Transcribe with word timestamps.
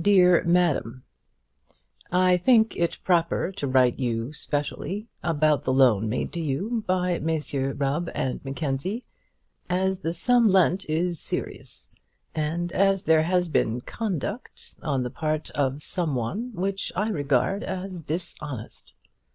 DEAR 0.00 0.42
MADAM, 0.44 1.04
I 2.10 2.38
think 2.38 2.78
it 2.78 2.96
proper 3.04 3.52
to 3.52 3.66
write 3.66 3.98
to 3.98 4.02
you 4.02 4.32
specially, 4.32 5.08
about 5.22 5.64
the 5.64 5.72
loan 5.74 6.08
made 6.08 6.32
by 6.32 6.38
you 6.40 6.82
to 6.88 7.20
Messrs 7.20 7.76
Rubb 7.76 8.08
and 8.14 8.42
Mackenzie, 8.42 9.04
as 9.68 10.00
the 10.00 10.14
sum 10.14 10.48
lent 10.48 10.88
is 10.88 11.20
serious, 11.20 11.94
and 12.34 12.72
as 12.72 13.04
there 13.04 13.24
has 13.24 13.50
been 13.50 13.82
conduct 13.82 14.76
on 14.80 15.02
the 15.02 15.10
part 15.10 15.50
of 15.50 15.82
some 15.82 16.14
one 16.14 16.52
which 16.54 16.90
I 16.96 17.10
regard 17.10 17.62
as 17.62 18.00
dishonest. 18.00 18.94